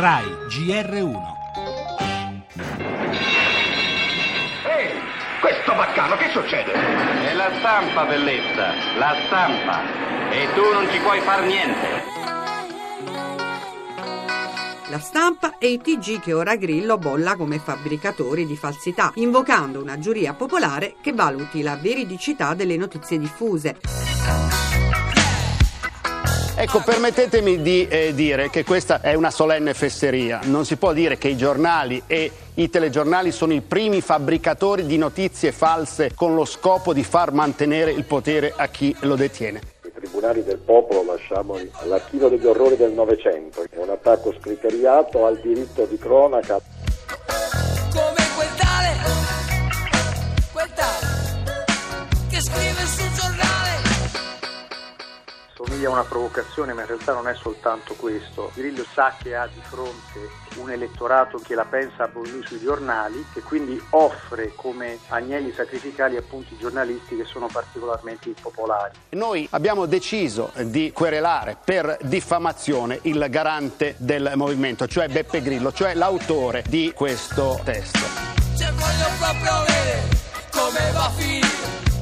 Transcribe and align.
RAI 0.00 0.26
GR1 0.46 1.16
Ehi, 4.62 4.92
questo 5.40 5.74
baccano, 5.74 6.16
che 6.16 6.30
succede? 6.30 6.72
È 6.72 7.34
la 7.34 7.50
stampa, 7.58 8.04
bellezza, 8.04 8.74
la 8.96 9.16
stampa. 9.26 10.30
E 10.30 10.46
tu 10.54 10.62
non 10.72 10.88
ci 10.92 11.00
puoi 11.00 11.20
far 11.22 11.42
niente. 11.42 12.04
La 14.88 15.00
stampa 15.00 15.58
e 15.58 15.66
i 15.66 15.78
TG 15.78 16.20
che 16.20 16.32
ora 16.32 16.54
Grillo 16.54 16.96
bolla 16.96 17.34
come 17.34 17.58
fabbricatori 17.58 18.46
di 18.46 18.54
falsità, 18.54 19.10
invocando 19.16 19.82
una 19.82 19.98
giuria 19.98 20.32
popolare 20.32 20.94
che 21.00 21.12
valuti 21.12 21.60
la 21.60 21.74
veridicità 21.74 22.54
delle 22.54 22.76
notizie 22.76 23.18
diffuse. 23.18 23.78
Ecco, 26.60 26.82
permettetemi 26.84 27.62
di 27.62 27.86
eh, 27.86 28.12
dire 28.12 28.50
che 28.50 28.64
questa 28.64 29.00
è 29.00 29.14
una 29.14 29.30
solenne 29.30 29.74
fesseria. 29.74 30.40
Non 30.42 30.64
si 30.64 30.74
può 30.74 30.92
dire 30.92 31.16
che 31.16 31.28
i 31.28 31.36
giornali 31.36 32.02
e 32.08 32.32
i 32.54 32.68
telegiornali 32.68 33.30
sono 33.30 33.52
i 33.52 33.60
primi 33.60 34.00
fabbricatori 34.00 34.84
di 34.84 34.98
notizie 34.98 35.52
false 35.52 36.10
con 36.16 36.34
lo 36.34 36.44
scopo 36.44 36.92
di 36.92 37.04
far 37.04 37.30
mantenere 37.30 37.92
il 37.92 38.02
potere 38.02 38.52
a 38.56 38.66
chi 38.66 38.92
lo 39.02 39.14
detiene. 39.14 39.60
I 39.84 39.92
tribunali 39.94 40.42
del 40.42 40.58
popolo 40.58 41.04
lasciamoli 41.04 41.70
all'archivio 41.74 42.28
degli 42.28 42.46
orrori 42.46 42.74
del 42.74 42.90
Novecento. 42.90 43.62
È 43.70 43.76
un 43.76 43.90
attacco 43.90 44.34
scriteriato 44.40 45.26
al 45.26 45.38
diritto 45.38 45.84
di 45.84 45.96
cronaca. 45.96 46.60
Somiglia 55.78 55.88
a 55.88 55.92
una 55.92 56.04
provocazione, 56.04 56.72
ma 56.72 56.80
in 56.80 56.88
realtà 56.88 57.12
non 57.12 57.28
è 57.28 57.34
soltanto 57.34 57.94
questo. 57.94 58.50
Grillo 58.54 58.84
sa 58.92 59.14
che 59.20 59.36
ha 59.36 59.46
di 59.46 59.60
fronte 59.62 60.28
un 60.56 60.70
elettorato 60.70 61.38
che 61.38 61.54
la 61.54 61.64
pensa 61.64 62.04
a 62.04 62.10
lui 62.12 62.42
sui 62.44 62.58
giornali 62.58 63.24
e 63.34 63.40
quindi 63.40 63.80
offre 63.90 64.52
come 64.56 64.98
agnelli 65.08 65.52
sacrificali 65.52 66.16
appunto 66.16 66.54
i 66.54 66.58
giornalisti 66.58 67.16
che 67.16 67.24
sono 67.24 67.46
particolarmente 67.46 68.28
impopolari. 68.28 68.94
Noi 69.10 69.46
abbiamo 69.52 69.86
deciso 69.86 70.50
di 70.64 70.90
querelare 70.92 71.56
per 71.62 71.96
diffamazione 72.02 72.98
il 73.02 73.24
garante 73.30 73.94
del 73.98 74.32
movimento, 74.34 74.88
cioè 74.88 75.08
Beppe 75.08 75.40
Grillo, 75.42 75.72
cioè 75.72 75.94
l'autore 75.94 76.64
di 76.66 76.92
questo 76.94 77.60
testo. 77.62 78.26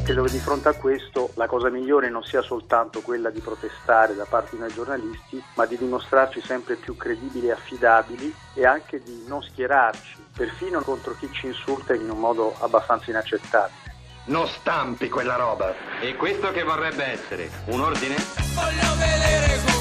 Credo 0.06 0.22
che 0.22 0.30
di 0.30 0.38
fronte 0.38 0.68
a 0.68 0.74
questo 0.74 1.32
la 1.34 1.48
cosa 1.48 1.68
migliore 1.68 2.08
non 2.08 2.22
sia 2.22 2.40
soltanto 2.40 3.00
quella 3.00 3.28
di 3.28 3.40
protestare 3.40 4.14
da 4.14 4.24
parte 4.24 4.50
di 4.54 4.60
noi 4.60 4.72
giornalisti, 4.72 5.42
ma 5.54 5.66
di 5.66 5.76
dimostrarci 5.76 6.40
sempre 6.42 6.76
più 6.76 6.96
credibili 6.96 7.48
e 7.48 7.50
affidabili 7.50 8.32
e 8.54 8.64
anche 8.64 9.02
di 9.02 9.24
non 9.26 9.42
schierarci, 9.42 10.26
perfino 10.32 10.80
contro 10.82 11.16
chi 11.18 11.28
ci 11.32 11.46
insulta 11.46 11.92
in 11.92 12.08
un 12.08 12.20
modo 12.20 12.54
abbastanza 12.60 13.10
inaccettabile. 13.10 13.94
Non 14.26 14.46
stampi 14.46 15.08
quella 15.08 15.34
roba. 15.34 15.74
E 16.00 16.14
questo 16.14 16.52
che 16.52 16.62
vorrebbe 16.62 17.04
essere? 17.04 17.50
Un 17.64 17.80
ordine? 17.80 18.14
Voglio 18.54 18.94
vedere 18.96 19.60
come. 19.64 19.75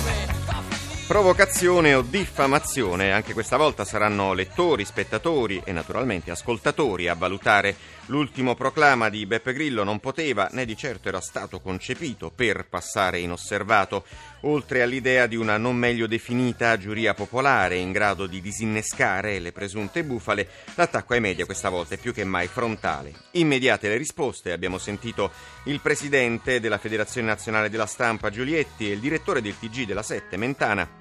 Provocazione 1.08 1.94
o 1.94 2.02
diffamazione, 2.02 3.11
anche 3.11 3.34
questa 3.34 3.58
volta 3.58 3.86
saranno 3.86 4.34
lettori, 4.34 4.86
spettatori 4.86 5.62
e 5.64 5.72
naturalmente 5.72 6.31
ascoltatori 6.31 7.08
a 7.08 7.14
valutare. 7.14 7.75
L'ultimo 8.08 8.56
proclama 8.56 9.09
di 9.09 9.28
Beppe 9.28 9.53
Grillo 9.53 9.84
non 9.84 10.00
poteva, 10.00 10.50
né 10.52 10.66
di 10.66 10.75
certo 10.75 11.08
era 11.08 11.22
stato 11.22 11.59
concepito 11.59 12.31
per 12.31 12.66
passare 12.67 13.20
inosservato, 13.20 14.03
oltre 14.42 14.81
all'idea 14.81 15.28
di 15.28 15.36
una 15.36 15.58
non 15.58 15.75
meglio 15.75 16.08
definita 16.08 16.78
giuria 16.78 17.14
popolare 17.14 17.78
in 17.78 17.92
grado 17.92 18.25
di 18.25 18.42
disinnescare 18.42 19.38
le 19.38 19.52
presunte 19.52 20.03
bufale, 20.03 20.47
l'attacco 20.73 21.14
ai 21.14 21.22
media 21.22 21.45
questa 21.45 21.69
volta 21.69 21.94
è 21.94 22.00
più 22.00 22.14
che 22.14 22.23
mai 22.23 22.47
frontale. 22.47 23.14
Immediate 23.31 23.90
le 23.90 23.97
risposte, 23.97 24.51
abbiamo 24.51 24.80
sentito 24.80 25.31
il 25.66 25.80
presidente 25.81 26.59
della 26.59 26.80
Federazione 26.80 27.28
Nazionale 27.28 27.69
della 27.69 27.85
Stampa 27.85 28.31
Giulietti 28.31 28.90
e 28.90 28.94
il 28.94 29.00
direttore 29.00 29.41
del 29.41 29.57
TG 29.57 29.85
della 29.85 30.03
Sette 30.03 30.38
Mentana 30.38 30.94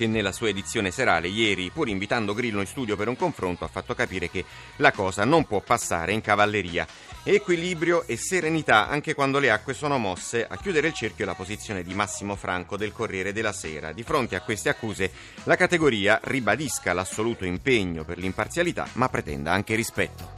che 0.00 0.06
nella 0.06 0.32
sua 0.32 0.48
edizione 0.48 0.90
serale 0.90 1.28
ieri, 1.28 1.68
pur 1.68 1.86
invitando 1.86 2.32
Grillo 2.32 2.60
in 2.60 2.66
studio 2.66 2.96
per 2.96 3.08
un 3.08 3.16
confronto, 3.16 3.66
ha 3.66 3.68
fatto 3.68 3.94
capire 3.94 4.30
che 4.30 4.46
la 4.76 4.92
cosa 4.92 5.26
non 5.26 5.44
può 5.44 5.60
passare 5.60 6.12
in 6.12 6.22
cavalleria. 6.22 6.86
Equilibrio 7.22 8.06
e 8.06 8.16
serenità 8.16 8.88
anche 8.88 9.12
quando 9.12 9.38
le 9.38 9.50
acque 9.50 9.74
sono 9.74 9.98
mosse. 9.98 10.46
A 10.46 10.56
chiudere 10.56 10.86
il 10.86 10.94
cerchio 10.94 11.24
è 11.24 11.26
la 11.26 11.34
posizione 11.34 11.82
di 11.82 11.92
Massimo 11.92 12.34
Franco 12.34 12.78
del 12.78 12.92
Corriere 12.92 13.34
della 13.34 13.52
Sera. 13.52 13.92
Di 13.92 14.02
fronte 14.02 14.36
a 14.36 14.40
queste 14.40 14.70
accuse, 14.70 15.12
la 15.44 15.56
categoria 15.56 16.18
ribadisca 16.22 16.94
l'assoluto 16.94 17.44
impegno 17.44 18.02
per 18.02 18.16
l'imparzialità, 18.16 18.88
ma 18.94 19.10
pretenda 19.10 19.52
anche 19.52 19.74
rispetto. 19.74 20.32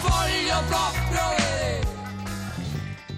Voglio 0.00 0.62
proprio. 0.66 1.43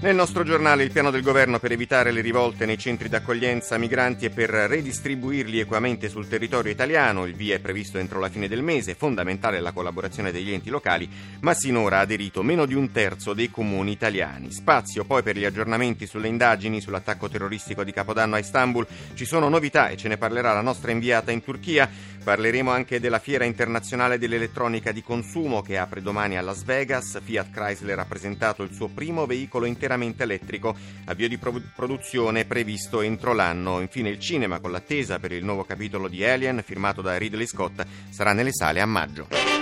Nel 0.06 0.14
nostro 0.14 0.44
giornale 0.44 0.84
il 0.84 0.92
piano 0.92 1.10
del 1.10 1.20
governo 1.20 1.58
per 1.58 1.72
evitare 1.72 2.12
le 2.12 2.20
rivolte 2.20 2.64
nei 2.64 2.78
centri 2.78 3.08
d'accoglienza 3.08 3.76
migranti 3.76 4.24
e 4.24 4.30
per 4.30 4.50
redistribuirli 4.50 5.58
equamente 5.58 6.08
sul 6.08 6.28
territorio 6.28 6.70
italiano. 6.70 7.26
Il 7.26 7.34
via 7.34 7.56
è 7.56 7.58
previsto 7.58 7.98
entro 7.98 8.20
la 8.20 8.28
fine 8.28 8.46
del 8.46 8.62
mese, 8.62 8.94
fondamentale 8.94 9.58
la 9.58 9.72
collaborazione 9.72 10.30
degli 10.30 10.52
enti 10.52 10.70
locali, 10.70 11.10
ma 11.40 11.54
sinora 11.54 11.96
ha 11.96 12.02
aderito 12.02 12.44
meno 12.44 12.66
di 12.66 12.74
un 12.74 12.92
terzo 12.92 13.34
dei 13.34 13.50
comuni 13.50 13.90
italiani. 13.90 14.52
Spazio 14.52 15.04
poi 15.04 15.24
per 15.24 15.36
gli 15.36 15.44
aggiornamenti 15.44 16.06
sulle 16.06 16.28
indagini 16.28 16.80
sull'attacco 16.80 17.28
terroristico 17.28 17.82
di 17.82 17.90
Capodanno 17.90 18.36
a 18.36 18.38
Istanbul. 18.38 18.86
Ci 19.12 19.24
sono 19.24 19.48
novità 19.48 19.88
e 19.88 19.96
ce 19.96 20.06
ne 20.06 20.18
parlerà 20.18 20.52
la 20.52 20.60
nostra 20.60 20.92
inviata 20.92 21.32
in 21.32 21.42
Turchia. 21.42 21.90
Parleremo 22.22 22.70
anche 22.70 23.00
della 23.00 23.18
Fiera 23.18 23.44
internazionale 23.44 24.18
dell'elettronica 24.18 24.92
di 24.92 25.02
consumo 25.02 25.62
che 25.62 25.78
apre 25.78 26.00
domani 26.00 26.36
a 26.36 26.42
Las 26.42 26.62
Vegas. 26.62 27.20
Fiat 27.22 27.50
Chrysler 27.50 27.98
ha 27.98 28.04
presentato 28.04 28.62
il 28.62 28.72
suo 28.72 28.86
primo 28.86 29.26
veicolo 29.26 29.66
interamente 30.04 30.22
elettrico, 30.22 30.76
avvio 31.06 31.28
di 31.28 31.38
pro- 31.38 31.60
produzione 31.74 32.44
previsto 32.44 33.00
entro 33.00 33.32
l'anno. 33.32 33.80
Infine 33.80 34.10
il 34.10 34.18
cinema 34.18 34.60
con 34.60 34.70
l'attesa 34.70 35.18
per 35.18 35.32
il 35.32 35.44
nuovo 35.44 35.64
capitolo 35.64 36.08
di 36.08 36.24
Alien 36.24 36.62
firmato 36.64 37.02
da 37.02 37.16
Ridley 37.16 37.46
Scott 37.46 37.84
sarà 38.10 38.32
nelle 38.32 38.52
sale 38.52 38.80
a 38.80 38.86
maggio. 38.86 39.55